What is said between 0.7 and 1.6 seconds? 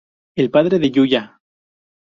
de Yuya.